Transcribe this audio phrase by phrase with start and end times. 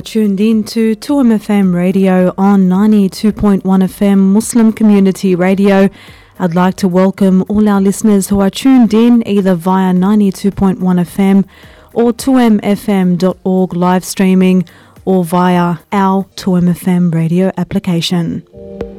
[0.00, 5.90] Are tuned in to 2MFM radio on 92.1 FM Muslim Community Radio.
[6.38, 11.46] I'd like to welcome all our listeners who are tuned in either via 92.1 FM
[11.92, 14.64] or 2mfm.org live streaming
[15.04, 18.89] or via our 2MFM radio application.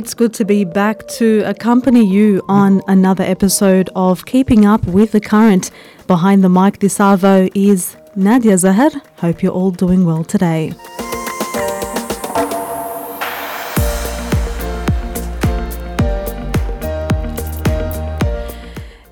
[0.00, 5.12] It's good to be back to accompany you on another episode of Keeping Up with
[5.12, 5.70] the Current.
[6.06, 8.98] Behind the mic this Arvo is Nadia Zahar.
[9.18, 10.72] Hope you're all doing well today.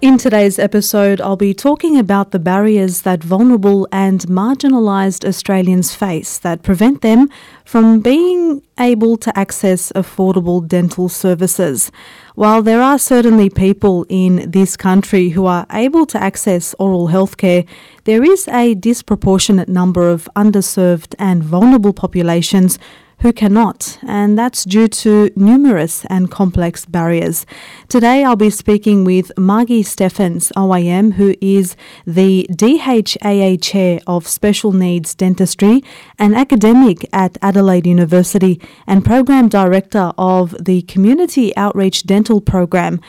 [0.01, 6.39] In today's episode, I'll be talking about the barriers that vulnerable and marginalised Australians face
[6.39, 7.29] that prevent them
[7.65, 11.91] from being able to access affordable dental services.
[12.37, 17.37] While there are certainly people in this country who are able to access oral health
[17.37, 17.65] care,
[18.05, 22.79] there is a disproportionate number of underserved and vulnerable populations
[23.21, 27.45] who cannot, and that's due to numerous and complex barriers.
[27.89, 31.75] Today I'll be speaking with Margie Steffens, OAM, who is
[32.07, 35.83] the DHAA Chair of Special Needs Dentistry,
[36.19, 43.01] an academic at Adelaide University, and Program Director of the Community Outreach Dental Program.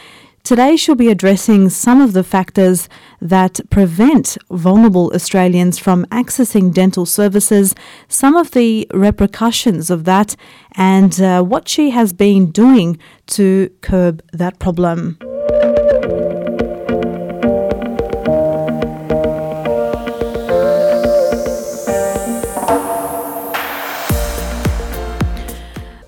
[0.44, 2.90] Today, she'll be addressing some of the factors
[3.22, 7.76] that prevent vulnerable Australians from accessing dental services,
[8.08, 10.36] some of the repercussions of that,
[10.76, 12.98] and uh, what she has been doing
[13.28, 15.18] to curb that problem.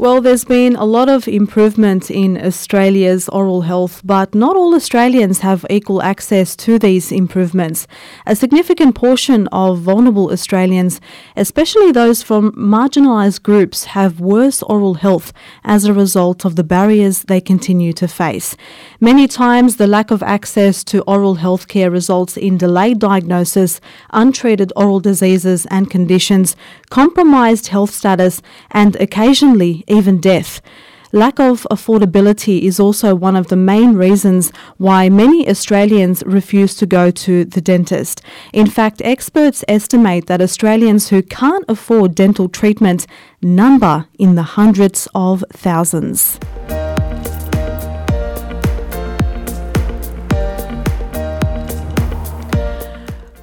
[0.02, 5.42] Well, there's been a lot of improvement in Australia's oral health, but not all Australians
[5.42, 7.86] have equal access to these improvements.
[8.26, 11.00] A significant portion of vulnerable Australians,
[11.38, 17.22] especially those from marginalised groups, have worse oral health as a result of the barriers
[17.22, 18.58] they continue to face.
[19.00, 23.80] Many times, the lack of access to oral health care results in delayed diagnosis,
[24.10, 26.56] untreated oral diseases and conditions,
[26.92, 30.62] compromised health status, and occasionally even death.
[31.14, 36.86] Lack of affordability is also one of the main reasons why many Australians refuse to
[36.86, 38.22] go to the dentist.
[38.54, 43.08] In fact, experts estimate that Australians who can't afford dental treatment
[43.42, 46.40] number in the hundreds of thousands.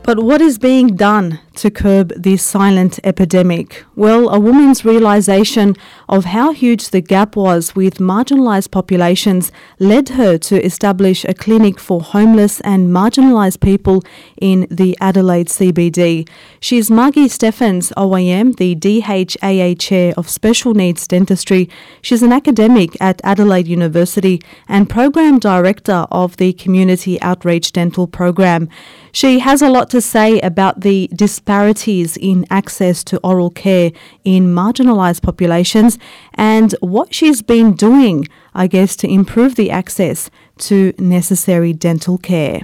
[0.09, 3.85] But what is being done to curb this silent epidemic?
[3.95, 5.75] Well, a woman's realization
[6.09, 11.79] of how huge the gap was with marginalised populations led her to establish a clinic
[11.79, 14.03] for homeless and marginalised people
[14.41, 16.27] in the Adelaide CBD.
[16.59, 21.69] She's Margie Steffens, OAM, the DHAA Chair of Special Needs Dentistry.
[22.01, 28.71] She's an academic at Adelaide University and Program Director of the Community Outreach Dental Program.
[29.13, 33.93] She has a lot to say about the disparities in access to oral care
[34.25, 35.99] in marginalised populations
[36.35, 42.63] and what she's been doing, I guess, to improve the access to necessary dental care.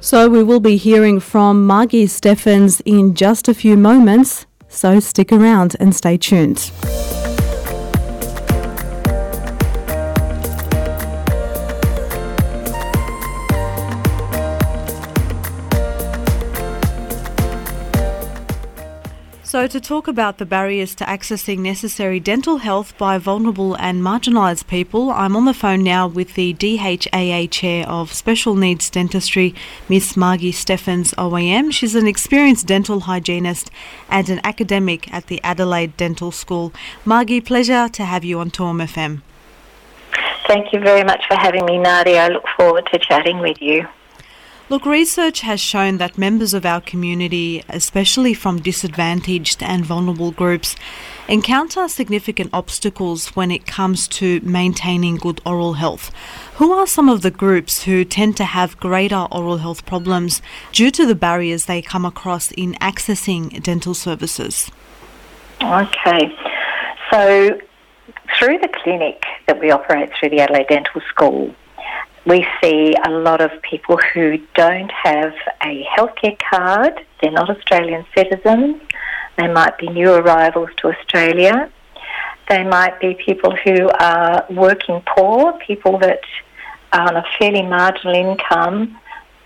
[0.00, 5.30] So, we will be hearing from Margie Steffens in just a few moments, so stick
[5.30, 6.70] around and stay tuned.
[19.48, 24.66] So, to talk about the barriers to accessing necessary dental health by vulnerable and marginalised
[24.66, 29.54] people, I'm on the phone now with the DHAA Chair of Special Needs Dentistry,
[29.88, 31.72] Miss Margie Steffens OAM.
[31.72, 33.70] She's an experienced dental hygienist
[34.10, 36.70] and an academic at the Adelaide Dental School.
[37.06, 39.22] Margie, pleasure to have you on 2MFM.
[40.46, 42.24] Thank you very much for having me, Nadia.
[42.24, 43.88] I look forward to chatting with you.
[44.70, 50.76] Look, research has shown that members of our community, especially from disadvantaged and vulnerable groups,
[51.26, 56.10] encounter significant obstacles when it comes to maintaining good oral health.
[56.56, 60.90] Who are some of the groups who tend to have greater oral health problems due
[60.90, 64.70] to the barriers they come across in accessing dental services?
[65.62, 66.30] Okay,
[67.10, 67.58] so
[68.38, 71.54] through the clinic that we operate through the Adelaide Dental School,
[72.28, 75.32] we see a lot of people who don't have
[75.62, 77.00] a healthcare card.
[77.22, 78.82] They're not Australian citizens.
[79.38, 81.72] They might be new arrivals to Australia.
[82.50, 86.20] They might be people who are working poor, people that
[86.92, 88.98] are on a fairly marginal income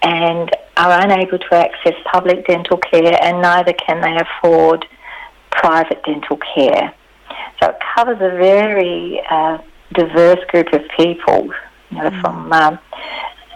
[0.02, 4.84] and are unable to access public dental care, and neither can they afford
[5.50, 6.93] private dental care.
[7.61, 9.58] So it covers a very uh,
[9.93, 11.52] diverse group of people,
[11.93, 12.21] you know, mm.
[12.21, 12.79] from um,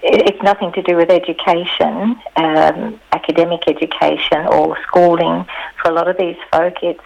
[0.02, 5.44] it's nothing to do with education, um, academic education or schooling.
[5.82, 7.00] For a lot of these folk, it's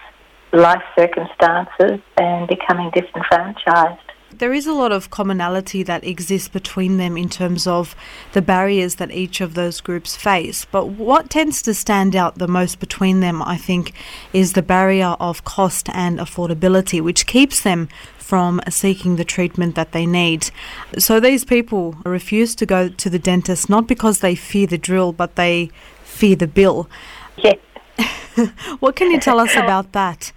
[0.53, 4.10] life circumstances and becoming disenfranchised
[4.41, 7.95] there is a lot of commonality that exists between them in terms of
[8.33, 10.65] the barriers that each of those groups face.
[10.65, 13.93] But what tends to stand out the most between them, I think,
[14.33, 19.93] is the barrier of cost and affordability, which keeps them from seeking the treatment that
[19.93, 20.51] they need.
[20.99, 25.13] So these people refuse to go to the dentist not because they fear the drill,
[25.13, 25.71] but they
[26.03, 26.89] fear the bill.
[27.37, 27.59] Yes.
[28.81, 30.33] what can you tell us about that?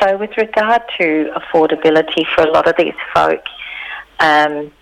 [0.00, 3.42] So, with regard to affordability for a lot of these folk,
[4.18, 4.72] um,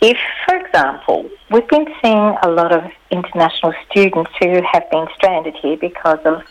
[0.00, 5.56] if, for example, we've been seeing a lot of international students who have been stranded
[5.56, 6.42] here because of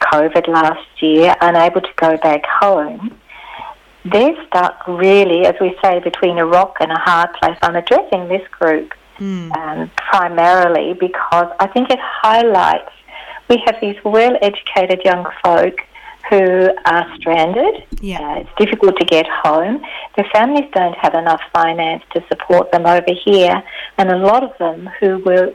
[0.00, 3.18] COVID last year, unable to go back home,
[4.04, 7.56] they're stuck really, as we say, between a rock and a hard place.
[7.62, 9.56] I'm addressing this group mm.
[9.56, 12.90] um, primarily because I think it highlights
[13.48, 15.76] we have these well educated young folk
[16.30, 17.84] who are stranded.
[18.00, 18.20] Yeah.
[18.20, 19.82] Uh, it's difficult to get home.
[20.16, 23.62] Their families don't have enough finance to support them over here,
[23.98, 25.52] and a lot of them who were,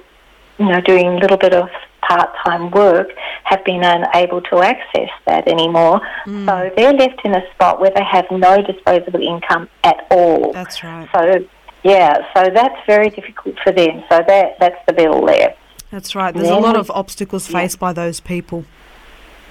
[0.58, 1.70] you know, doing a little bit of
[2.08, 3.10] part-time work
[3.44, 6.02] have been unable to access that anymore.
[6.26, 6.46] Mm.
[6.46, 10.54] So they're left in a spot where they have no disposable income at all.
[10.54, 11.08] That's right.
[11.14, 11.46] So
[11.84, 14.04] yeah, so that's very difficult for them.
[14.10, 15.56] So that that's the bill there.
[15.92, 16.34] That's right.
[16.34, 17.80] There's a lot of obstacles faced yeah.
[17.80, 18.66] by those people.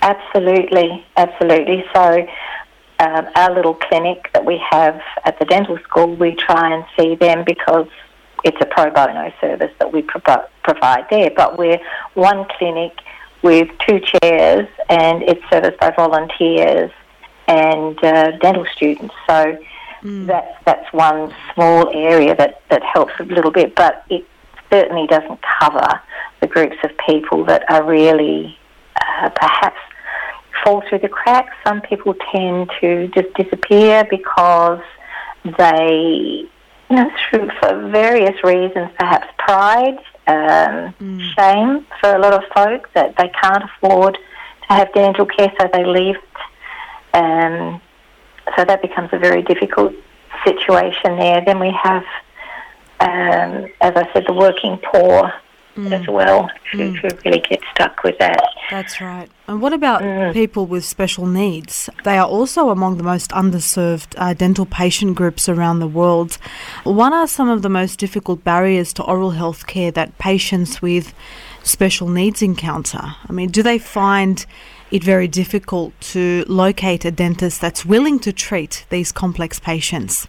[0.03, 1.85] Absolutely, absolutely.
[1.95, 2.27] So,
[3.01, 7.15] um, our little clinic that we have at the dental school, we try and see
[7.15, 7.87] them because
[8.45, 11.31] it's a pro bono service that we pro- provide there.
[11.31, 11.81] But we're
[12.15, 12.93] one clinic
[13.43, 16.91] with two chairs and it's serviced by volunteers
[17.47, 19.15] and uh, dental students.
[19.29, 19.59] So
[20.03, 20.27] mm.
[20.27, 24.27] that's, that's one small area that, that helps a little bit, but it
[24.71, 26.01] certainly doesn't cover
[26.41, 28.58] the groups of people that are really
[29.01, 29.79] uh, perhaps
[30.65, 31.55] fall through the cracks.
[31.67, 34.83] Some people tend to just disappear because
[35.45, 36.45] they,
[36.91, 41.35] you know, through for various reasons, perhaps pride, um, mm.
[41.35, 45.69] shame for a lot of folk that they can't afford to have dental care, so
[45.73, 46.17] they leave.
[47.15, 47.81] Um,
[48.57, 49.95] so that becomes a very difficult
[50.45, 51.43] situation there.
[51.45, 52.05] Then we have,
[53.01, 55.33] um, as I said, the working poor
[55.79, 55.93] mm.
[55.93, 56.99] as well who, mm.
[56.99, 58.43] who, really get stuck with that.
[58.71, 59.31] That's right.
[59.47, 60.33] And what about mm.
[60.33, 61.89] people with special needs?
[62.05, 66.39] They are also among the most underserved uh, dental patient groups around the world.
[66.85, 71.15] What are some of the most difficult barriers to oral health care that patients with
[71.63, 73.01] special needs encounter?
[73.29, 74.45] I mean, do they find
[74.91, 80.27] it very difficult to locate a dentist that's willing to treat these complex patients?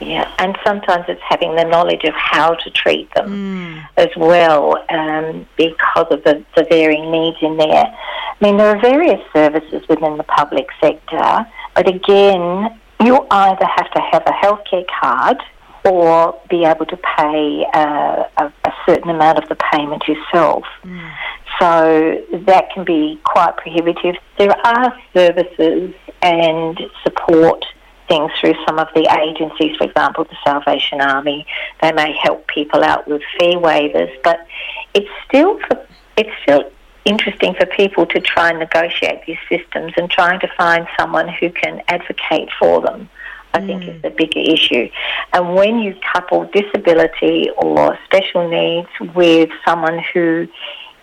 [0.00, 3.86] Yeah, and sometimes it's having the knowledge of how to treat them mm.
[3.98, 7.84] as well um, because of the, the varying needs in there.
[7.84, 13.90] I mean, there are various services within the public sector, but again, you either have
[13.92, 15.36] to have a healthcare card
[15.84, 20.64] or be able to pay uh, a, a, certain amount of the payment yourself.
[20.84, 21.12] Mm.
[21.58, 24.16] So that can be quite prohibitive.
[24.38, 27.64] There are services and support
[28.10, 31.46] things through some of the agencies, for example, the Salvation Army.
[31.80, 34.46] They may help people out with fee waivers, but
[34.92, 35.86] it's still for,
[36.16, 36.70] it's still
[37.04, 41.50] interesting for people to try and negotiate these systems and trying to find someone who
[41.50, 43.08] can advocate for them.
[43.52, 44.02] I think is mm.
[44.02, 44.88] the bigger issue.
[45.32, 50.46] And when you couple disability or special needs with someone who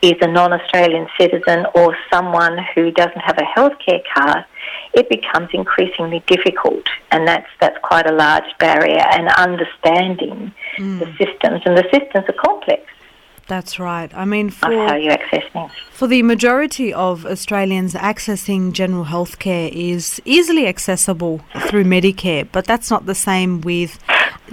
[0.01, 4.45] is a non-Australian citizen or someone who doesn't have a healthcare card,
[4.93, 9.03] it becomes increasingly difficult, and that's that's quite a large barrier.
[9.11, 10.99] And understanding mm.
[10.99, 12.83] the systems, and the systems are complex.
[13.47, 14.13] That's right.
[14.13, 15.71] I mean, for how you access things.
[15.91, 22.65] For the majority of Australians, accessing general health care is easily accessible through Medicare, but
[22.65, 23.99] that's not the same with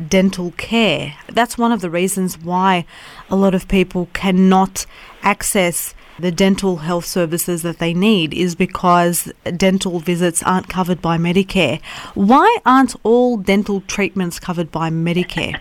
[0.08, 1.14] dental care.
[1.28, 2.86] That's one of the reasons why
[3.30, 4.86] a lot of people cannot
[5.22, 11.18] access the dental health services that they need is because dental visits aren't covered by
[11.18, 11.82] Medicare.
[12.14, 15.58] Why aren't all dental treatments covered by Medicare?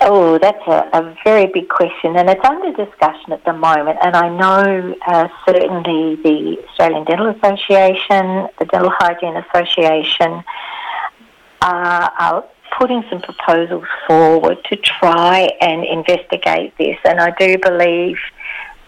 [0.00, 3.98] Oh, that's a, a, very big question, and it's under discussion at the moment.
[4.00, 10.44] And I know uh, certainly the Australian Dental Association, the Dental Hygiene Association,
[11.62, 12.44] uh, are
[12.78, 16.96] putting some proposals forward to try and investigate this.
[17.04, 18.18] And I do believe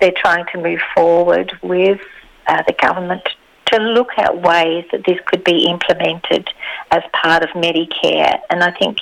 [0.00, 2.00] they're trying to move forward with
[2.46, 3.22] uh, the government
[3.66, 6.48] to look at ways that this could be implemented
[6.90, 8.40] as part of Medicare.
[8.50, 8.98] And I think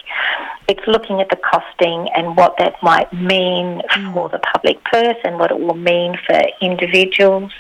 [0.69, 3.83] it's looking at the costing and what that might mean
[4.13, 7.53] for the public purse and what it will mean for individuals.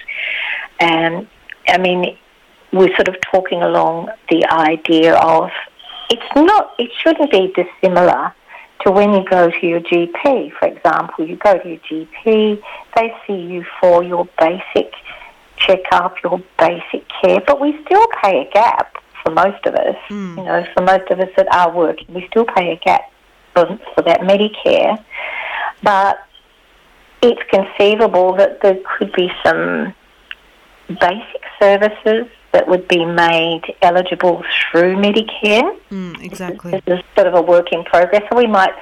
[0.80, 1.26] And
[1.66, 2.16] I mean,
[2.72, 5.50] we're sort of talking along the idea of
[6.10, 8.32] it's not, it shouldn't be dissimilar
[8.80, 10.52] to when you go to your GP.
[10.58, 12.62] For example, you go to your GP,
[12.96, 14.92] they see you for your basic
[15.56, 19.96] check up, your basic care, but we still pay a gap for most of us.
[20.08, 20.36] Mm.
[20.36, 23.10] You know, for most of us that are working, we still pay a gap
[23.52, 25.02] for, for that Medicare.
[25.82, 26.24] But
[27.22, 29.94] it's conceivable that there could be some
[30.88, 35.78] basic services that would be made eligible through Medicare.
[35.90, 36.82] Mm, exactly.
[36.86, 38.22] This is sort of a work in progress.
[38.30, 38.72] So we might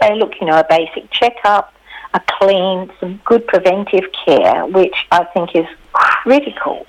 [0.00, 1.74] say, look, you know, a basic checkup,
[2.12, 6.86] a clean, some good preventive care, which I think is critical,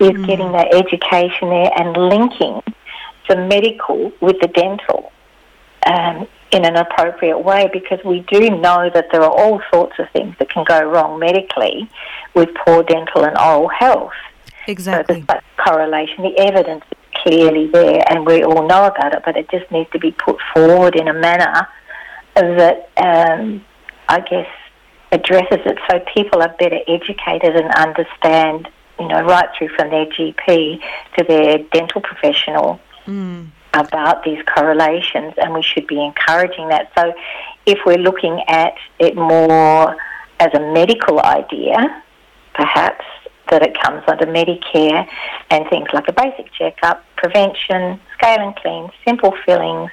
[0.00, 0.26] is mm.
[0.26, 2.62] getting that education there and linking
[3.28, 5.12] the medical with the dental
[5.86, 10.08] um, in an appropriate way because we do know that there are all sorts of
[10.10, 11.88] things that can go wrong medically
[12.34, 14.12] with poor dental and oral health.
[14.68, 15.22] Exactly.
[15.22, 16.22] So there's that correlation.
[16.22, 19.90] The evidence is clearly there, and we all know about it, but it just needs
[19.90, 21.66] to be put forward in a manner
[22.34, 23.64] that um,
[24.08, 24.46] I guess
[25.10, 28.68] addresses it so people are better educated and understand,
[29.00, 30.80] you know, right through from their GP
[31.16, 32.80] to their dental professional.
[33.06, 33.48] Mm.
[33.74, 36.90] About these correlations, and we should be encouraging that.
[36.96, 37.12] So,
[37.66, 39.94] if we're looking at it more
[40.40, 42.02] as a medical idea,
[42.54, 43.04] perhaps
[43.50, 45.06] that it comes under Medicare
[45.50, 49.90] and things like a basic checkup, prevention, scale and clean, simple fillings,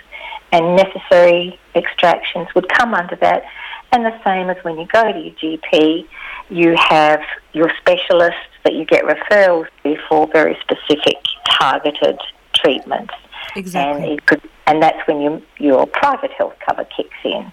[0.52, 3.44] and necessary extractions would come under that.
[3.92, 6.08] And the same as when you go to your GP,
[6.50, 7.22] you have
[7.54, 11.16] your specialists that you get referrals to for very specific
[11.50, 12.20] targeted
[12.54, 13.14] treatments.
[13.56, 14.12] Exactly.
[14.12, 17.52] And, could, and that's when you, your private health cover kicks in.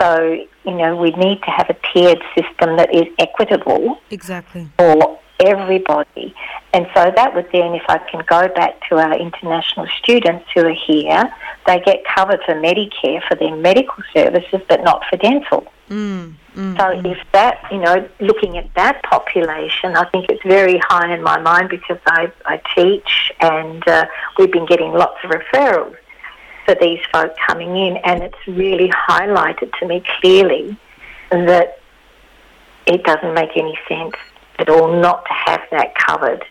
[0.00, 3.98] So, you know, we need to have a tiered system that is equitable.
[4.10, 4.68] Exactly.
[4.78, 6.34] For everybody.
[6.72, 10.66] And so that would then, if I can go back to our international students who
[10.66, 11.32] are here,
[11.66, 15.66] they get covered for Medicare for their medical services, but not for dental.
[15.88, 17.12] Mm, mm, so mm.
[17.12, 21.38] if that, you know, looking at that population, I think it's very high in my
[21.40, 24.06] mind because I, I teach and uh,
[24.38, 25.96] we've been getting lots of referrals
[26.64, 30.76] for these folk coming in, and it's really highlighted to me clearly
[31.30, 31.78] that
[32.86, 34.14] it doesn't make any sense
[34.58, 36.44] at all not to have that covered,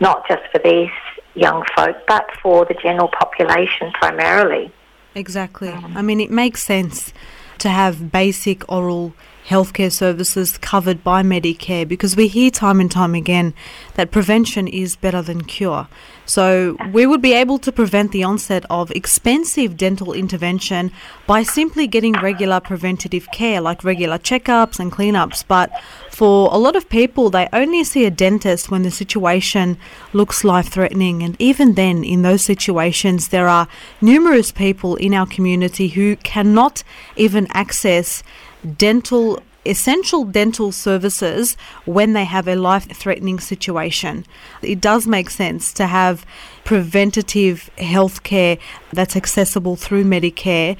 [0.00, 0.90] not just for these
[1.34, 4.72] young folk, but for the general population primarily.
[5.14, 5.70] Exactly.
[5.70, 7.12] I mean, it makes sense
[7.58, 9.14] to have basic oral
[9.48, 13.54] healthcare services covered by Medicare because we hear time and time again
[13.94, 15.86] that prevention is better than cure.
[16.26, 20.90] So we would be able to prevent the onset of expensive dental intervention
[21.26, 25.44] by simply getting regular preventative care like regular checkups and cleanups.
[25.46, 25.70] But
[26.10, 29.78] for a lot of people, they only see a dentist when the situation
[30.12, 31.22] looks life threatening.
[31.22, 33.68] And even then, in those situations, there are
[34.00, 36.82] numerous people in our community who cannot
[37.16, 38.24] even access
[38.66, 44.24] dental essential dental services when they have a life threatening situation.
[44.62, 46.24] It does make sense to have
[46.64, 48.58] preventative health care
[48.92, 50.76] that's accessible through Medicare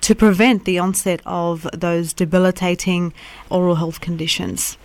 [0.00, 3.12] to prevent the onset of those debilitating
[3.50, 4.78] oral health conditions.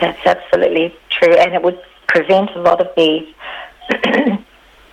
[0.00, 3.26] That's absolutely true, and it would prevent a lot of these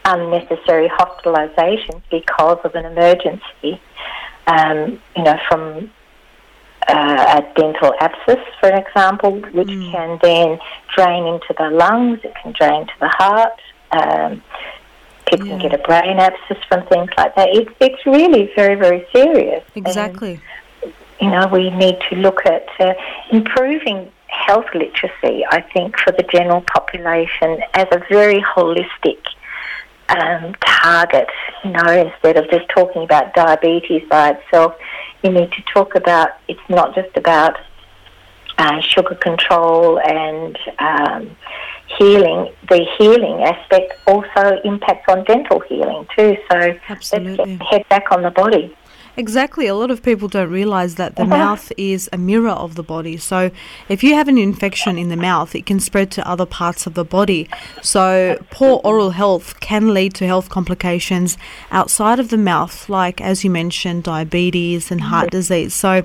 [0.05, 3.81] unnecessary hospitalizations because of an emergency.
[4.47, 5.91] Um, you know, from
[6.87, 9.91] uh, a dental abscess, for an example, which mm.
[9.91, 10.59] can then
[10.95, 13.59] drain into the lungs, it can drain to the heart.
[13.91, 14.43] Um,
[15.29, 15.59] people yeah.
[15.59, 17.49] can get a brain abscess from things like that.
[17.49, 19.63] It, it's really very, very serious.
[19.75, 20.39] Exactly.
[20.83, 22.93] And, you know, we need to look at uh,
[23.31, 29.17] improving health literacy, I think, for the general population as a very holistic
[30.09, 31.27] um, target,
[31.63, 34.75] you know, instead of just talking about diabetes by itself
[35.25, 37.57] you need to talk about it's not just about
[38.57, 41.35] uh, sugar control and um,
[41.97, 42.53] healing.
[42.69, 46.37] The healing aspect also impacts on dental healing too.
[46.49, 47.37] So Absolutely.
[47.37, 48.75] let's get head back on the body.
[49.17, 49.67] Exactly.
[49.67, 51.37] A lot of people don't realize that the uh-huh.
[51.37, 53.17] mouth is a mirror of the body.
[53.17, 53.51] So,
[53.89, 56.93] if you have an infection in the mouth, it can spread to other parts of
[56.93, 57.49] the body.
[57.81, 61.37] So, poor oral health can lead to health complications
[61.71, 65.73] outside of the mouth, like, as you mentioned, diabetes and heart disease.
[65.73, 66.03] So,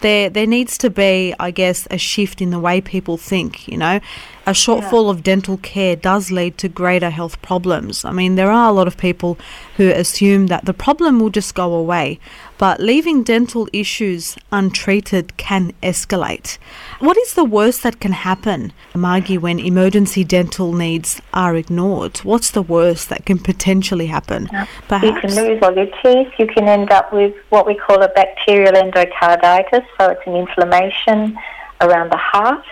[0.00, 3.66] there there needs to be, I guess, a shift in the way people think.
[3.66, 4.00] You know,
[4.44, 5.10] a shortfall yeah.
[5.10, 8.04] of dental care does lead to greater health problems.
[8.04, 9.38] I mean, there are a lot of people
[9.76, 12.18] who assume that the problem will just go away,
[12.58, 16.58] but leaving dental issues untreated can escalate.
[16.98, 22.18] What is the worst that can happen, Margie, when emergency dental needs are ignored?
[22.18, 24.48] What's the worst that can potentially happen?
[24.88, 25.04] Perhaps?
[25.04, 26.32] You can lose all your teeth.
[26.38, 31.38] You can end up with what we call a bacterial endocarditis, so it's an inflammation
[31.80, 32.64] around the heart,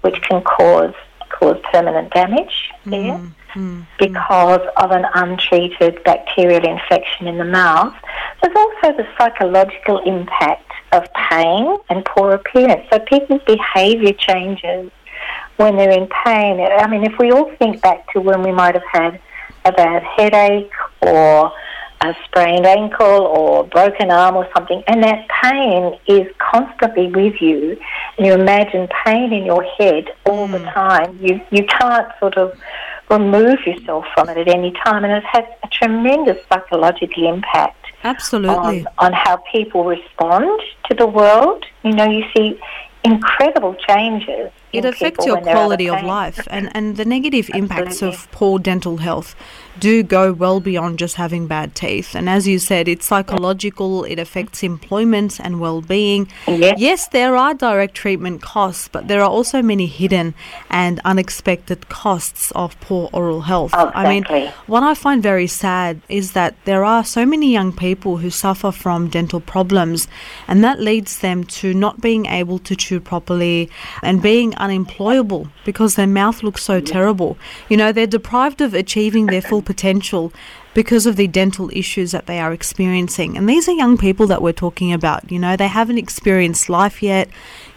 [0.00, 0.94] which can cause
[1.30, 4.84] cause permanent damage there mm, mm, because mm.
[4.84, 7.94] of an untreated bacterial infection in the mouth.
[8.42, 12.86] There's also the psychological impact of pain and poor appearance.
[12.90, 14.90] So people's behaviour changes
[15.56, 16.60] when they're in pain.
[16.60, 19.20] I mean, if we all think back to when we might have had
[19.64, 20.72] a bad headache
[21.02, 21.52] or
[22.02, 27.78] a sprained ankle or broken arm or something, and that pain is constantly with you,
[28.16, 30.52] and you imagine pain in your head all mm.
[30.52, 32.58] the time, you, you can't sort of
[33.10, 37.76] remove yourself from it at any time, and it has a tremendous psychological impact.
[38.02, 38.86] Absolutely.
[38.86, 41.66] On, on how people respond to the world.
[41.82, 42.58] You know, you see
[43.04, 44.50] incredible changes.
[44.72, 49.34] It affects your quality of life, and, and the negative impacts of poor dental health
[49.80, 52.14] do go well beyond just having bad teeth.
[52.14, 56.28] And as you said, it's psychological, it affects employment and well being.
[56.46, 56.78] Yes.
[56.78, 60.34] yes, there are direct treatment costs, but there are also many hidden
[60.68, 63.72] and unexpected costs of poor oral health.
[63.72, 63.92] Exactly.
[63.94, 68.18] I mean, what I find very sad is that there are so many young people
[68.18, 70.06] who suffer from dental problems,
[70.46, 73.70] and that leads them to not being able to chew properly
[74.02, 77.38] and being unemployable because their mouth looks so terrible.
[77.68, 80.32] You know, they're deprived of achieving their full potential
[80.74, 83.36] because of the dental issues that they are experiencing.
[83.36, 85.30] And these are young people that we're talking about.
[85.30, 87.28] You know, they haven't experienced life yet.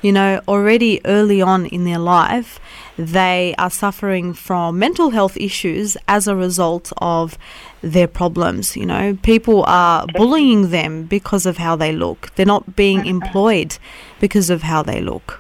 [0.01, 2.60] You know, already early on in their life,
[2.97, 7.38] they are suffering from mental health issues as a result of
[7.82, 8.75] their problems.
[8.75, 13.77] You know, people are bullying them because of how they look, they're not being employed
[14.19, 15.39] because of how they look.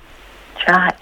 [0.67, 0.95] Right.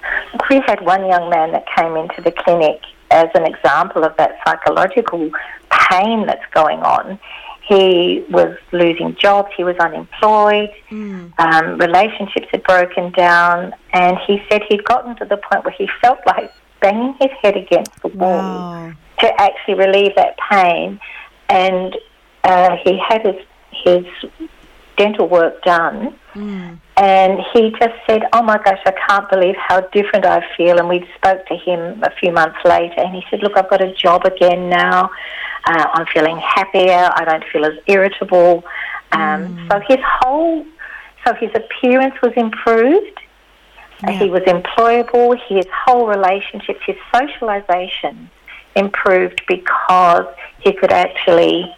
[0.50, 2.80] We had one young man that came into the clinic
[3.12, 5.30] as an example of that psychological
[5.70, 7.20] pain that's going on.
[7.68, 11.40] He was losing jobs, he was unemployed, mm.
[11.40, 15.88] um, relationships had broken down, and he said he'd gotten to the point where he
[16.02, 18.94] felt like banging his head against the wall wow.
[19.20, 21.00] to actually relieve that pain.
[21.48, 21.96] And
[22.44, 24.06] uh, he had his, his
[25.02, 26.16] dental work done.
[26.36, 26.80] Mm.
[26.98, 30.88] And he just said, "Oh my gosh, I can't believe how different I feel." And
[30.88, 33.92] we spoke to him a few months later, and he said, "Look, I've got a
[33.94, 35.10] job again now.
[35.70, 37.04] Uh, I'm feeling happier.
[37.20, 38.64] I don't feel as irritable."
[39.12, 39.68] Um, mm.
[39.70, 40.66] So his whole,
[41.26, 43.18] so his appearance was improved.
[44.04, 44.12] Yeah.
[44.20, 45.28] He was employable.
[45.48, 48.30] His whole relationships, his socialization
[48.76, 50.28] improved because
[50.60, 51.74] he could actually,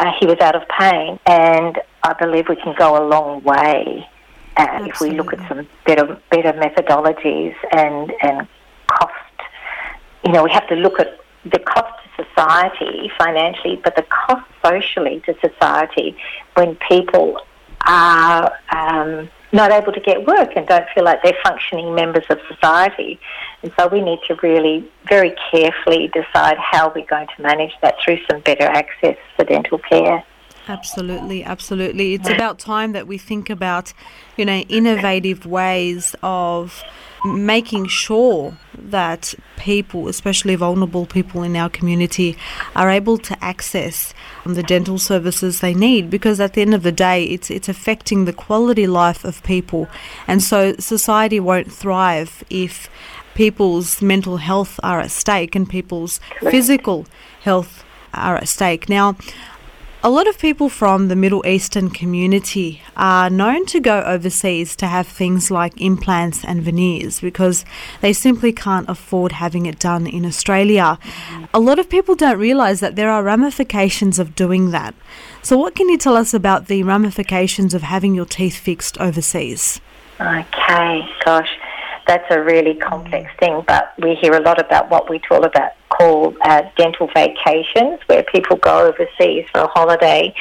[0.00, 1.18] uh, he was out of pain.
[1.26, 4.08] And I believe we can go a long way
[4.56, 8.48] uh, if we look at some better better methodologies and and
[8.86, 9.14] cost.
[10.24, 14.46] You know, we have to look at the cost to society financially, but the cost
[14.64, 16.16] socially to society
[16.54, 17.40] when people
[17.86, 22.38] are um, not able to get work and don't feel like they're functioning members of
[22.48, 23.18] society.
[23.62, 27.96] And so we need to really very carefully decide how we're going to manage that
[28.04, 30.24] through some better access for dental care.
[30.68, 32.14] Absolutely, absolutely.
[32.14, 33.92] It's about time that we think about,
[34.36, 36.84] you know, innovative ways of
[37.24, 42.36] making sure that people, especially vulnerable people in our community,
[42.74, 44.14] are able to access
[44.46, 48.24] the dental services they need because at the end of the day it's it's affecting
[48.24, 49.86] the quality life of people
[50.26, 52.88] and so society won't thrive if
[53.34, 57.06] people's mental health are at stake and people's physical
[57.42, 58.88] health are at stake.
[58.88, 59.16] Now,
[60.02, 64.86] a lot of people from the Middle Eastern community are known to go overseas to
[64.86, 67.66] have things like implants and veneers because
[68.00, 70.98] they simply can't afford having it done in Australia.
[71.52, 74.94] A lot of people don't realise that there are ramifications of doing that.
[75.42, 79.82] So, what can you tell us about the ramifications of having your teeth fixed overseas?
[80.18, 81.50] Okay, gosh,
[82.10, 85.70] that's a really complex thing, but we hear a lot about what we talk about
[85.90, 90.34] called uh, dental vacations, where people go overseas for a holiday.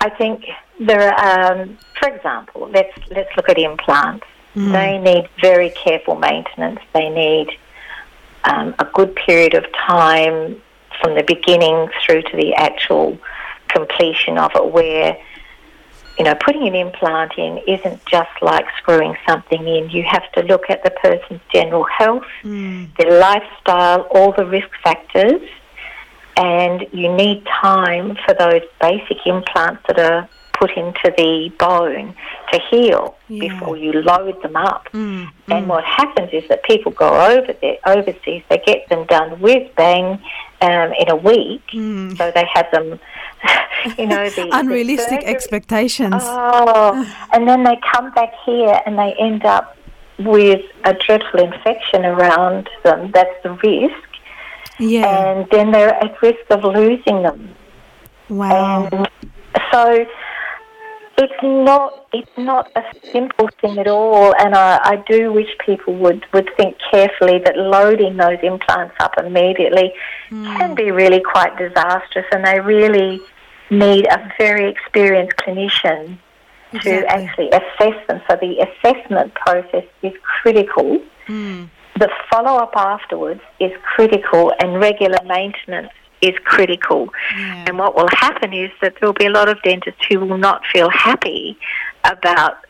[0.00, 0.44] I think
[0.80, 4.26] there are, um, for example, let's let's look at implants.
[4.56, 4.72] Mm.
[4.72, 6.80] They need very careful maintenance.
[6.92, 7.56] They need
[8.42, 10.60] um, a good period of time
[11.00, 13.16] from the beginning through to the actual
[13.68, 15.16] completion of it, where
[16.18, 19.90] you know, putting an implant in isn't just like screwing something in.
[19.90, 22.94] You have to look at the person's general health, mm.
[22.96, 25.40] their lifestyle, all the risk factors,
[26.36, 30.28] and you need time for those basic implants that are
[30.62, 32.14] put into the bone
[32.52, 33.48] to heal yeah.
[33.48, 34.88] before you load them up.
[34.92, 35.66] Mm, and mm.
[35.66, 40.22] what happens is that people go over there overseas, they get them done with bang
[40.60, 42.16] um, in a week, mm.
[42.16, 43.00] so they have them.
[43.98, 46.14] you know, the unrealistic the expectations.
[46.16, 46.92] Oh,
[47.32, 49.76] and then they come back here and they end up
[50.20, 53.10] with a dreadful infection around them.
[53.10, 54.08] That's the risk.
[54.78, 55.06] Yeah.
[55.06, 57.52] And then they're at risk of losing them.
[58.28, 58.88] Wow.
[58.92, 59.08] And
[59.72, 60.06] so
[61.18, 65.94] it's not it's not a simple thing at all, and I, I do wish people
[65.96, 69.92] would, would think carefully that loading those implants up immediately
[70.30, 70.44] mm.
[70.56, 73.20] can be really quite disastrous, and they really
[73.70, 76.18] need a very experienced clinician
[76.72, 76.92] exactly.
[76.92, 78.20] to actually assess them.
[78.28, 81.00] So the assessment process is critical.
[81.28, 81.70] Mm.
[81.98, 85.90] The follow up afterwards is critical, and regular maintenance
[86.22, 87.08] is critical.
[87.36, 87.64] Yeah.
[87.66, 90.38] And what will happen is that there will be a lot of dentists who will
[90.38, 91.58] not feel happy
[92.04, 92.64] about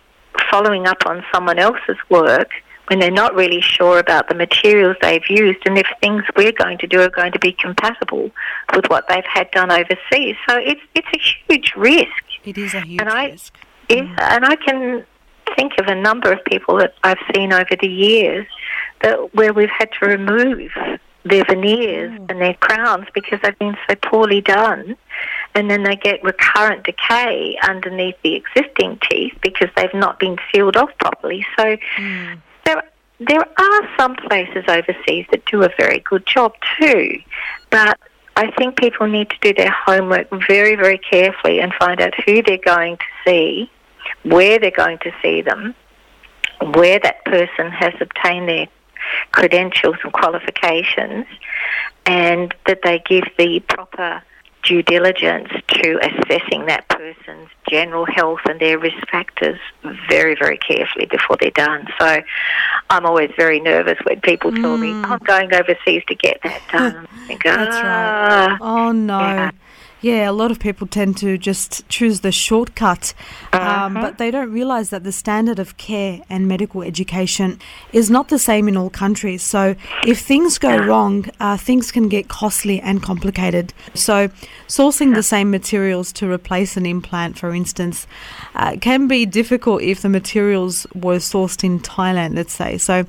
[0.50, 2.50] following up on someone else's work
[2.88, 6.78] when they're not really sure about the materials they've used and if things we're going
[6.78, 8.30] to do are going to be compatible
[8.74, 10.36] with what they've had done overseas.
[10.48, 12.24] So it's it's a huge risk.
[12.44, 13.54] It is a huge and I, risk.
[13.88, 14.18] Mm.
[14.18, 15.06] And I can
[15.56, 18.46] think of a number of people that I've seen over the years
[19.02, 20.70] that where we've had to remove
[21.24, 22.30] their veneers mm.
[22.30, 24.96] and their crowns because they've been so poorly done.
[25.54, 30.76] And then they get recurrent decay underneath the existing teeth because they've not been sealed
[30.76, 31.46] off properly.
[31.58, 32.38] So mm.
[32.64, 32.82] there,
[33.20, 37.20] there are some places overseas that do a very good job too.
[37.70, 37.98] But
[38.37, 42.42] I think people need to do their homework very, very carefully and find out who
[42.42, 43.70] they're going to see,
[44.22, 45.74] where they're going to see them,
[46.74, 48.66] where that person has obtained their
[49.32, 51.26] credentials and qualifications,
[52.06, 54.22] and that they give the proper
[54.62, 59.58] due diligence to assessing that person's general health and their risk factors
[60.08, 61.86] very, very carefully before they're done.
[61.98, 62.22] So
[62.90, 65.04] I'm always very nervous when people tell me, mm.
[65.04, 67.08] I'm going overseas to get that done.
[67.26, 68.46] think, That's ah.
[68.50, 68.58] right.
[68.60, 69.18] Oh, no.
[69.18, 69.50] Yeah.
[70.02, 73.14] Yeah, a lot of people tend to just choose the shortcut,
[73.52, 74.00] um, uh-huh.
[74.02, 77.60] but they don't realize that the standard of care and medical education
[77.92, 79.44] is not the same in all countries.
[79.44, 83.72] So, if things go wrong, uh, things can get costly and complicated.
[83.94, 84.28] So,
[84.66, 88.08] sourcing the same materials to replace an implant, for instance,
[88.56, 92.76] uh, can be difficult if the materials were sourced in Thailand, let's say.
[92.76, 93.06] So,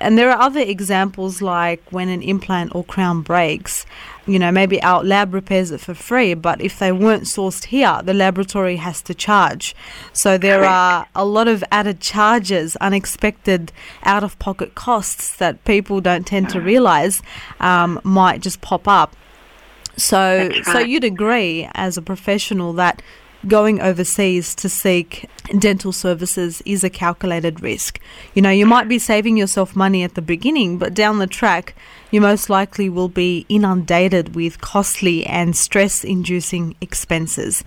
[0.00, 3.86] and there are other examples like when an implant or crown breaks
[4.28, 8.00] you know, maybe our lab repairs it for free, but if they weren't sourced here,
[8.04, 9.74] the laboratory has to charge.
[10.12, 16.00] So there are a lot of added charges, unexpected out of pocket costs that people
[16.00, 17.22] don't tend to realize
[17.58, 19.16] um, might just pop up.
[19.96, 20.64] So, right.
[20.66, 23.02] so you'd agree as a professional that
[23.46, 28.00] going overseas to seek dental services is a calculated risk.
[28.34, 31.74] You know, you might be saving yourself money at the beginning, but down the track,
[32.10, 37.62] you most likely will be inundated with costly and stress inducing expenses.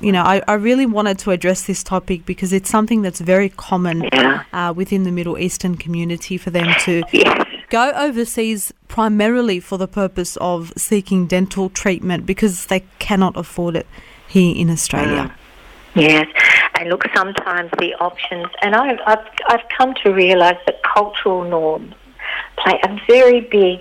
[0.00, 3.48] You know, I, I really wanted to address this topic because it's something that's very
[3.48, 4.02] common
[4.52, 7.02] uh, within the Middle Eastern community for them to
[7.70, 13.86] go overseas primarily for the purpose of seeking dental treatment because they cannot afford it
[14.32, 15.24] here in Australia.
[15.24, 16.02] Mm.
[16.08, 16.26] Yes,
[16.78, 21.94] and look, sometimes the options, and I've, I've, I've come to realise that cultural norms
[22.56, 23.80] play a very big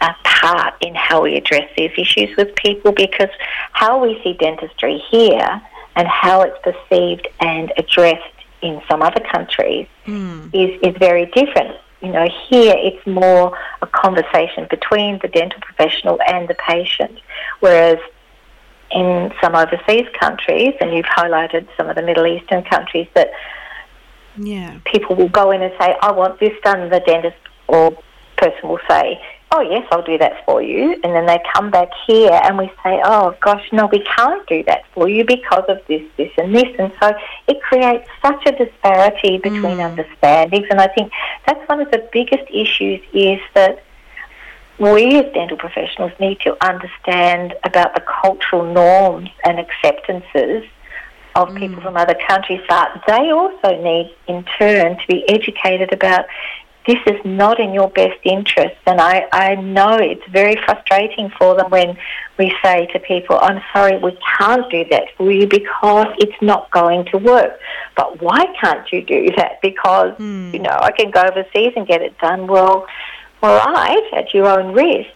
[0.00, 3.30] uh, part in how we address these issues with people because
[3.72, 5.60] how we see dentistry here
[5.96, 8.22] and how it's perceived and addressed
[8.62, 10.46] in some other countries mm.
[10.52, 11.76] is, is very different.
[12.00, 17.18] You know, here it's more a conversation between the dental professional and the patient,
[17.60, 17.98] whereas
[18.94, 23.30] in some overseas countries, and you've highlighted some of the Middle Eastern countries, that
[24.36, 24.78] yeah.
[24.84, 27.36] people will go in and say, I want this done, the dentist
[27.68, 27.96] or
[28.36, 29.20] person will say,
[29.54, 30.92] Oh, yes, I'll do that for you.
[31.04, 34.62] And then they come back here and we say, Oh, gosh, no, we can't do
[34.64, 36.74] that for you because of this, this, and this.
[36.78, 37.12] And so
[37.46, 39.90] it creates such a disparity between mm.
[39.90, 40.66] understandings.
[40.70, 41.12] And I think
[41.46, 43.84] that's one of the biggest issues is that
[44.78, 50.64] we as dental professionals need to understand about the cultural norms and acceptances
[51.34, 51.58] of mm.
[51.58, 56.26] people from other countries, but they also need, in turn, to be educated about
[56.86, 58.74] this is not in your best interest.
[58.86, 61.96] And I, I know it's very frustrating for them when
[62.38, 66.70] we say to people, I'm sorry, we can't do that for you because it's not
[66.72, 67.58] going to work.
[67.96, 69.60] But why can't you do that?
[69.62, 70.52] Because, mm.
[70.52, 72.48] you know, I can go overseas and get it done.
[72.48, 72.86] Well,
[73.42, 75.10] all right, at your own risk.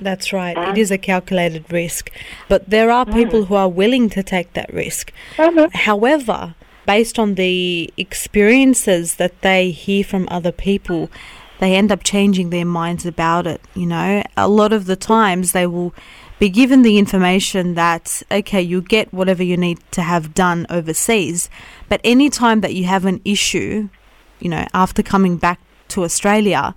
[0.00, 0.56] That's right.
[0.56, 2.10] Uh, it is a calculated risk.
[2.48, 3.46] But there are people mm.
[3.46, 5.12] who are willing to take that risk.
[5.36, 5.76] Mm-hmm.
[5.76, 6.54] However,
[6.86, 11.10] based on the experiences that they hear from other people,
[11.58, 13.60] they end up changing their minds about it.
[13.74, 15.92] You know, a lot of the times they will
[16.38, 21.50] be given the information that, okay, you get whatever you need to have done overseas,
[21.88, 23.88] but any time that you have an issue,
[24.38, 26.76] you know, after coming back to Australia,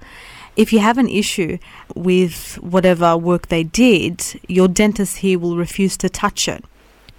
[0.56, 1.58] if you have an issue
[1.96, 6.64] with whatever work they did, your dentist here will refuse to touch it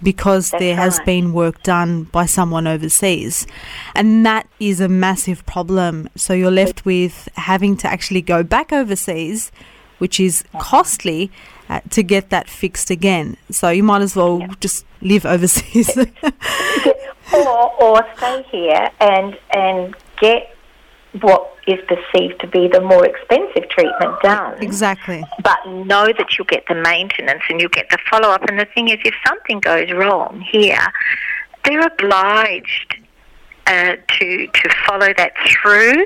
[0.01, 3.47] because That's there has been work done by someone overseas.
[3.95, 6.09] And that is a massive problem.
[6.15, 9.51] So you're left with having to actually go back overseas,
[9.97, 11.31] which is costly.
[11.69, 15.97] Uh, to get that fixed again, so you might as well just live overseas,
[17.33, 20.52] or, or stay here and and get
[21.21, 24.61] what is perceived to be the more expensive treatment done.
[24.61, 25.23] Exactly.
[25.43, 28.43] But know that you'll get the maintenance and you'll get the follow up.
[28.49, 30.91] And the thing is, if something goes wrong here,
[31.65, 32.97] they're obliged
[33.67, 36.05] uh, to to follow that through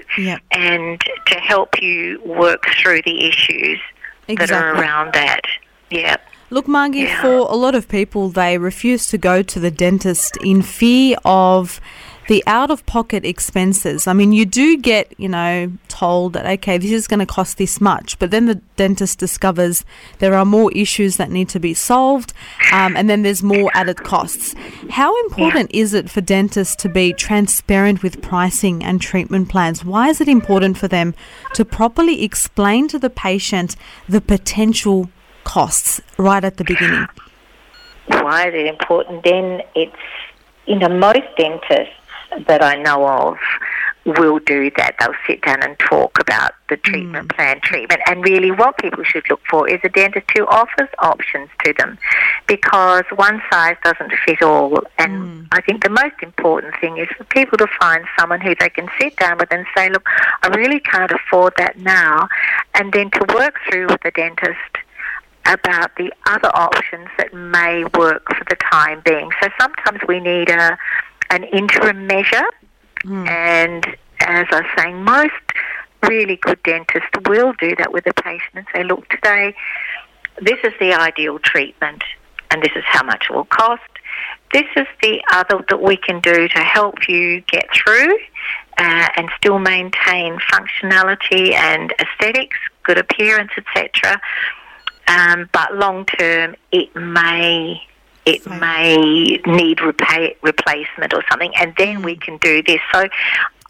[0.52, 3.80] and to help you work through the issues
[4.28, 4.48] exactly.
[4.48, 5.42] that are around that.
[5.90, 6.18] Yeah.
[6.50, 7.22] Look, Margie, yeah.
[7.22, 11.82] for a lot of people, they refuse to go to the dentist in fear of
[12.28, 14.06] the out of pocket expenses.
[14.06, 17.58] I mean, you do get, you know, told that, okay, this is going to cost
[17.58, 19.84] this much, but then the dentist discovers
[20.20, 22.34] there are more issues that need to be solved,
[22.74, 24.54] um, and then there's more added costs.
[24.90, 25.82] How important yeah.
[25.82, 29.84] is it for dentists to be transparent with pricing and treatment plans?
[29.86, 31.16] Why is it important for them
[31.54, 33.76] to properly explain to the patient
[34.08, 35.10] the potential
[35.46, 37.08] costs right at the beginning?
[38.08, 39.24] Why is it important?
[39.24, 39.96] Then it's,
[40.66, 41.97] you know, most dentists
[42.48, 43.38] that I know of
[44.08, 44.96] will do that.
[45.00, 47.36] They'll sit down and talk about the treatment mm.
[47.36, 51.50] plan, treatment, and really what people should look for is a dentist who offers options
[51.66, 51.98] to them
[52.48, 54.80] because one size doesn't fit all.
[54.98, 55.48] And mm.
[55.52, 58.88] I think the most important thing is for people to find someone who they can
[59.00, 60.08] sit down with and say, look,
[60.42, 62.30] I really can't afford that now,
[62.74, 64.78] and then to work through with the dentist
[65.46, 69.30] about the other options that may work for the time being.
[69.42, 70.78] So sometimes we need a
[71.30, 72.46] an interim measure.
[73.04, 73.28] Mm.
[73.28, 73.86] And
[74.22, 75.34] as I was saying, most
[76.04, 79.56] really good dentists will do that with a patient and say, look, today
[80.42, 82.04] this is the ideal treatment
[82.52, 83.82] and this is how much it will cost.
[84.54, 88.18] This is the other that we can do to help you get through
[88.78, 94.22] uh, and still maintain functionality and aesthetics, good appearance, etc.
[95.08, 97.82] Um, but long term, it may
[98.28, 102.22] it may need replacement or something, and then we mm.
[102.22, 102.80] can do this.
[102.94, 103.08] So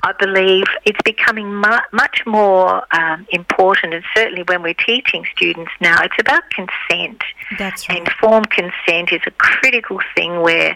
[0.04, 5.72] I believe it's becoming mu- much more um, important, and certainly when we're teaching students
[5.80, 7.22] now, it's about consent.
[7.60, 8.00] That's right.
[8.00, 10.76] Informed consent is a critical thing where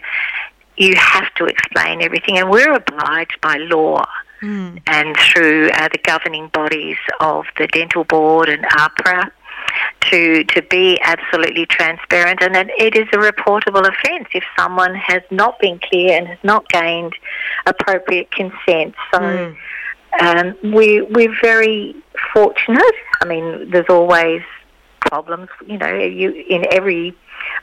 [0.76, 4.04] you have to explain everything, and we're obliged by law.
[4.42, 4.82] Mm.
[4.86, 9.30] And through uh, the governing bodies of the Dental Board and AHPRA,
[10.10, 15.22] to to be absolutely transparent, and that it is a reportable offence if someone has
[15.30, 17.14] not been clear and has not gained
[17.66, 18.94] appropriate consent.
[19.12, 19.20] So.
[19.20, 19.56] Mm.
[20.20, 21.96] Um, we we're very
[22.34, 22.94] fortunate.
[23.22, 24.42] I mean, there's always
[25.00, 25.48] problems.
[25.66, 27.16] You know, you in every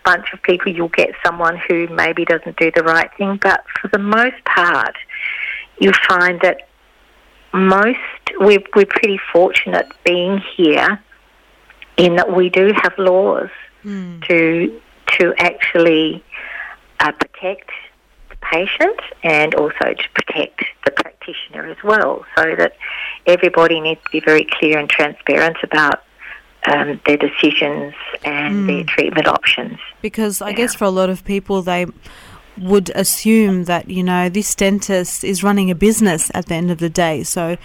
[0.05, 3.87] bunch of people, you'll get someone who maybe doesn't do the right thing, but for
[3.89, 4.95] the most part,
[5.79, 6.67] you find that
[7.53, 7.99] most
[8.39, 11.03] we're, we're pretty fortunate being here
[11.99, 13.49] in that we do have laws
[13.83, 14.25] mm.
[14.27, 14.81] to
[15.17, 16.23] to actually
[16.99, 17.69] uh, protect
[18.29, 22.77] the patient and also to protect the practitioner as well, so that
[23.25, 26.03] everybody needs to be very clear and transparent about
[26.67, 28.67] um, their decisions and mm.
[28.67, 29.77] their treatment options.
[30.01, 30.55] Because I yeah.
[30.55, 31.85] guess for a lot of people, they
[32.57, 36.79] would assume that you know this dentist is running a business at the end of
[36.79, 37.55] the day so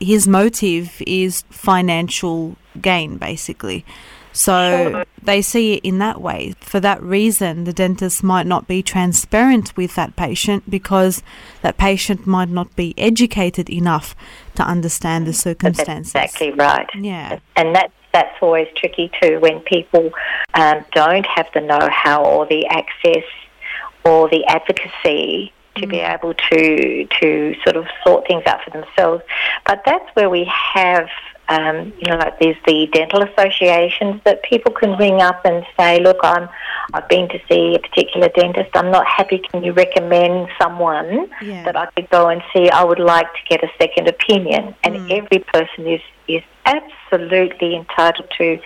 [0.00, 3.84] his motive is financial gain basically
[4.32, 6.54] so they see it in that way.
[6.60, 11.22] For that reason, the dentist might not be transparent with that patient because
[11.60, 14.16] that patient might not be educated enough
[14.54, 16.12] to understand the circumstances.
[16.12, 16.88] That's exactly right.
[16.98, 17.38] Yeah.
[17.56, 20.10] And that's that's always tricky too when people
[20.52, 23.24] um, don't have the know-how or the access
[24.04, 25.90] or the advocacy to mm.
[25.90, 29.22] be able to to sort of sort things out for themselves.
[29.66, 31.08] But that's where we have
[31.48, 36.00] um, you know, like there's the dental associations that people can ring up and say,
[36.00, 36.48] look, I'm,
[36.94, 38.70] I've been to see a particular dentist.
[38.74, 39.38] I'm not happy.
[39.38, 41.64] Can you recommend someone yeah.
[41.64, 42.70] that I could go and see?
[42.70, 44.74] I would like to get a second opinion.
[44.84, 45.10] And mm.
[45.10, 48.58] every person is, is absolutely entitled to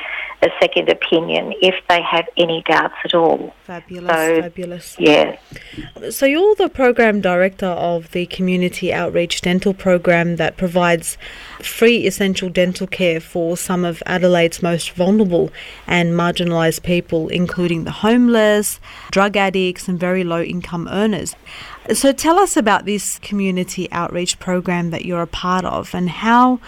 [0.43, 3.55] a second opinion if they have any doubts at all.
[3.65, 4.97] Fabulous, so, fabulous.
[4.99, 5.39] Yeah.
[6.11, 11.17] So you're the program director of the Community Outreach Dental Program that provides
[11.61, 15.51] free essential dental care for some of Adelaide's most vulnerable
[15.87, 18.79] and marginalised people, including the homeless,
[19.11, 21.35] drug addicts, and very low income earners.
[21.93, 26.61] So tell us about this community outreach program that you're a part of and how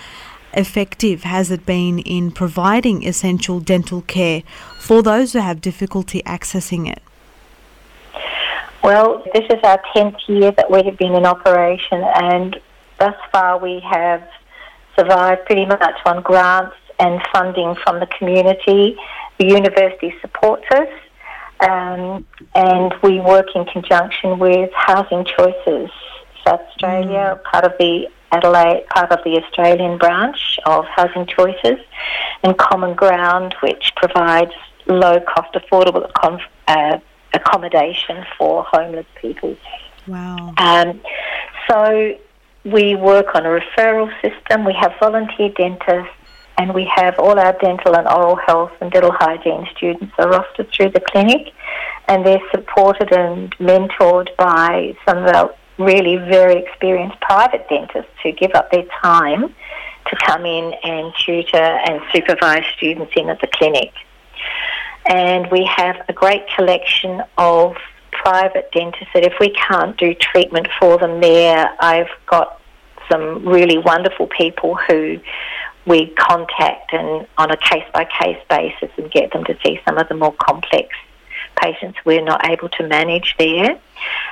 [0.58, 4.42] effective has it been in providing essential dental care
[4.80, 7.00] for those who have difficulty accessing it?
[8.82, 12.60] Well, this is our 10th year that we have been in operation, and
[12.98, 14.28] thus far we have
[14.96, 18.96] survived pretty much on grants and funding from the community.
[19.38, 20.88] The university supports us,
[21.60, 25.90] um, and we work in conjunction with Housing Choices
[26.48, 27.42] South Australia, mm.
[27.44, 31.78] part of the Adelaide, part of the Australian branch of Housing Choices,
[32.42, 34.52] and Common Ground, which provides
[34.86, 36.10] low cost, affordable
[36.66, 36.98] uh,
[37.34, 39.56] accommodation for homeless people.
[40.06, 40.54] Wow.
[40.58, 41.00] Um,
[41.68, 42.18] so
[42.64, 44.64] we work on a referral system.
[44.64, 46.12] We have volunteer dentists,
[46.58, 50.72] and we have all our dental and oral health and dental hygiene students are rostered
[50.74, 51.52] through the clinic,
[52.08, 58.32] and they're supported and mentored by some of our really very experienced private dentists who
[58.32, 59.54] give up their time
[60.08, 63.92] to come in and tutor and supervise students in at the clinic.
[65.08, 67.76] And we have a great collection of
[68.10, 72.60] private dentists that if we can't do treatment for them there, I've got
[73.10, 75.18] some really wonderful people who
[75.86, 79.96] we contact and on a case by case basis and get them to see some
[79.96, 80.88] of the more complex
[81.60, 83.78] patients we're not able to manage there.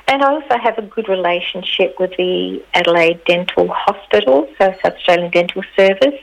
[0.09, 5.31] And I also have a good relationship with the Adelaide Dental Hospital, so South Australian
[5.31, 6.21] Dental Service.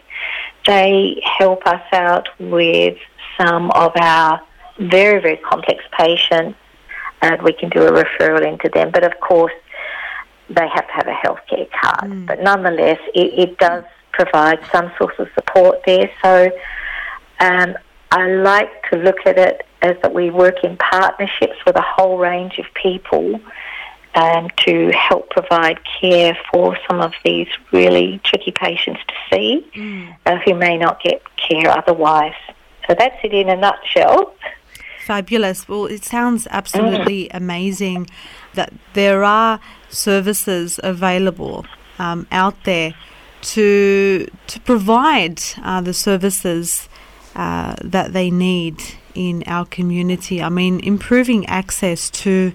[0.66, 2.98] They help us out with
[3.38, 4.42] some of our
[4.80, 6.58] very, very complex patients,
[7.22, 8.92] and we can do a referral into them.
[8.92, 9.54] But of course,
[10.50, 12.12] they have to have a healthcare card.
[12.12, 12.26] Mm.
[12.26, 16.10] But nonetheless, it, it, does provide some sort of support there.
[16.22, 16.52] So
[17.40, 17.76] um,
[18.12, 22.18] I like to look at it as that we work in partnerships with a whole
[22.18, 23.40] range of people
[24.16, 30.16] um, to help provide care for some of these really tricky patients to see mm.
[30.26, 32.36] uh, who may not get care otherwise.
[32.88, 34.36] So that's it in a nutshell.
[35.06, 35.68] Fabulous.
[35.68, 37.32] Well, it sounds absolutely mm.
[37.34, 38.10] amazing
[38.54, 41.66] that there are services available
[42.00, 42.94] um, out there
[43.42, 46.88] to to provide uh, the services
[47.36, 48.82] uh, that they need
[49.16, 50.42] in our community.
[50.42, 52.54] I mean, improving access to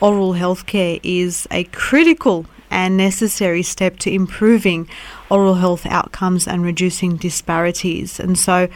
[0.00, 4.88] oral health care is a critical and necessary step to improving
[5.30, 8.18] oral health outcomes and reducing disparities.
[8.18, 8.68] And so,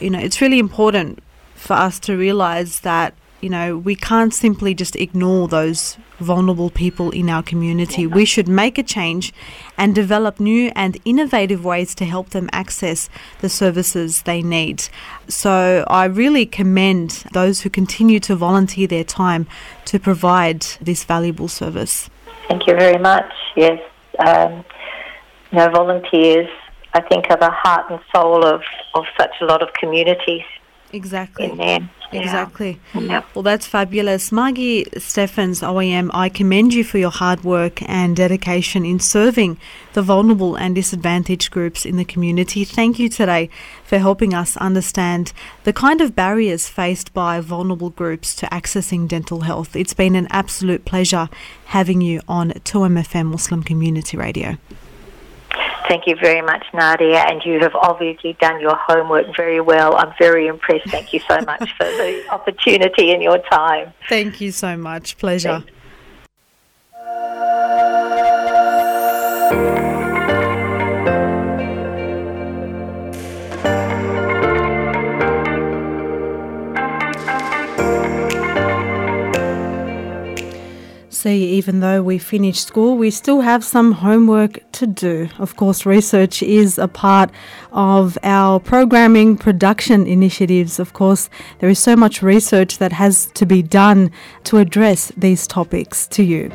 [0.00, 1.22] you know, it's really important
[1.54, 7.10] for us to realize that you know, we can't simply just ignore those vulnerable people
[7.10, 8.06] in our community.
[8.06, 9.34] We should make a change
[9.76, 14.88] and develop new and innovative ways to help them access the services they need.
[15.28, 19.46] So I really commend those who continue to volunteer their time
[19.84, 22.08] to provide this valuable service.
[22.48, 23.30] Thank you very much.
[23.56, 23.78] Yes.
[24.26, 24.64] Um,
[25.52, 26.48] you know, volunteers,
[26.94, 28.62] I think, are the heart and soul of,
[28.94, 30.44] of such a lot of communities.
[30.94, 31.48] Exactly.
[32.12, 32.80] Exactly.
[32.94, 33.24] Yeah.
[33.34, 34.30] Well, that's fabulous.
[34.30, 39.58] Margie Steffens, OAM, I commend you for your hard work and dedication in serving
[39.94, 42.64] the vulnerable and disadvantaged groups in the community.
[42.64, 43.50] Thank you today
[43.84, 45.32] for helping us understand
[45.64, 49.74] the kind of barriers faced by vulnerable groups to accessing dental health.
[49.74, 51.28] It's been an absolute pleasure
[51.66, 54.56] having you on 2MFM Muslim Community Radio.
[55.88, 59.96] Thank you very much, Nadia, and you have obviously done your homework very well.
[59.96, 60.88] I'm very impressed.
[60.88, 63.92] Thank you so much for the opportunity and your time.
[64.08, 65.18] Thank you so much.
[65.18, 65.62] Pleasure.
[81.24, 85.26] See, even though we finished school, we still have some homework to do.
[85.38, 87.30] Of course, research is a part
[87.72, 90.78] of our programming production initiatives.
[90.78, 94.10] Of course, there is so much research that has to be done
[94.44, 96.50] to address these topics to you.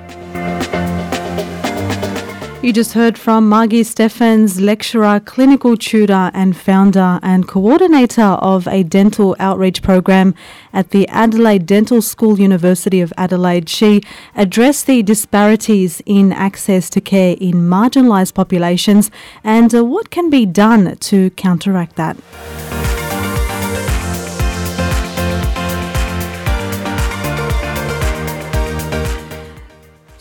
[2.62, 8.84] You just heard from Margie Steffens, lecturer, clinical tutor, and founder and coordinator of a
[8.84, 10.36] dental outreach program
[10.74, 13.70] at the Adelaide Dental School, University of Adelaide.
[13.70, 14.02] She
[14.36, 19.10] addressed the disparities in access to care in marginalised populations
[19.42, 22.18] and uh, what can be done to counteract that.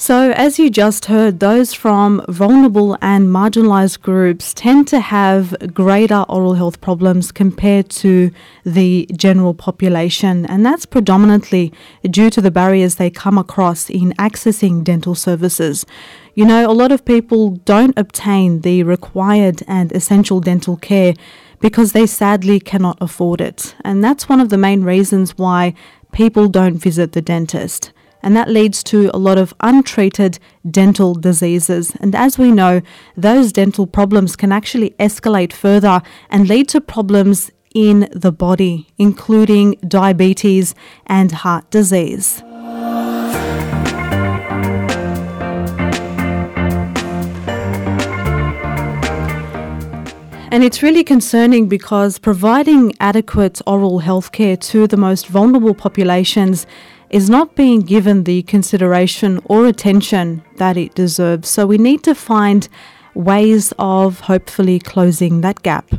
[0.09, 6.25] So, as you just heard, those from vulnerable and marginalised groups tend to have greater
[6.31, 8.31] oral health problems compared to
[8.65, 14.83] the general population, and that's predominantly due to the barriers they come across in accessing
[14.83, 15.85] dental services.
[16.35, 21.13] You know, a lot of people don't obtain the required and essential dental care
[21.61, 25.75] because they sadly cannot afford it, and that's one of the main reasons why
[26.13, 27.93] people don't visit the dentist
[28.29, 30.39] and that leads to a lot of untreated
[30.71, 31.97] dental diseases.
[31.99, 32.83] And as we know,
[33.17, 39.77] those dental problems can actually escalate further and lead to problems in the body, including
[39.89, 40.75] diabetes
[41.07, 42.43] and heart disease.
[50.51, 56.67] And it's really concerning because providing adequate oral health care to the most vulnerable populations
[57.11, 61.49] is not being given the consideration or attention that it deserves.
[61.49, 62.69] So we need to find
[63.15, 65.91] ways of hopefully closing that gap.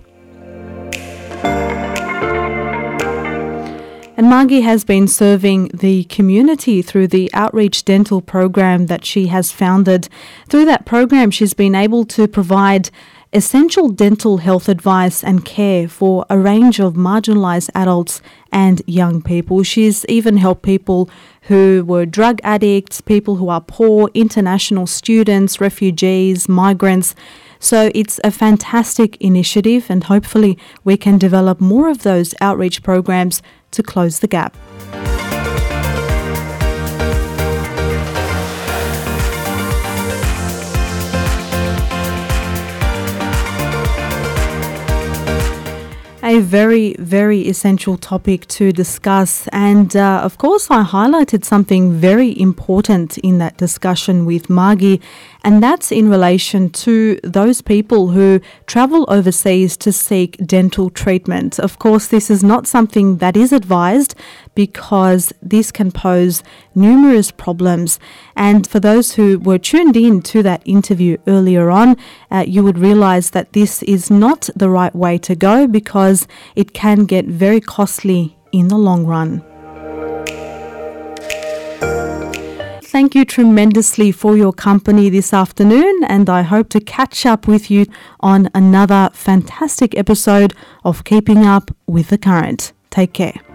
[4.20, 9.54] And Margie has been serving the community through the Outreach Dental program that she has
[9.54, 10.10] founded.
[10.50, 12.90] Through that program, she's been able to provide
[13.32, 18.22] essential dental health advice and care for a range of marginalised adults
[18.52, 19.62] and young people.
[19.62, 21.10] She's even helped people
[21.44, 27.14] who were drug addicts, people who are poor, international students, refugees, migrants.
[27.60, 33.42] So it's a fantastic initiative, and hopefully, we can develop more of those outreach programs
[33.72, 34.56] to close the gap.
[46.30, 49.48] A very, very essential topic to discuss.
[49.48, 55.02] And uh, of course, I highlighted something very important in that discussion with Margie,
[55.44, 61.60] and that's in relation to those people who travel overseas to seek dental treatment.
[61.60, 64.16] Of course, this is not something that is advised
[64.54, 66.44] because this can pose
[66.76, 68.00] numerous problems.
[68.36, 71.96] And for those who were tuned in to that interview earlier on,
[72.30, 76.74] uh, you would realize that this is not the right way to go because it
[76.74, 79.49] can get very costly in the long run.
[82.90, 87.70] Thank you tremendously for your company this afternoon, and I hope to catch up with
[87.70, 87.86] you
[88.20, 92.74] on another fantastic episode of Keeping Up with the Current.
[92.90, 93.49] Take care.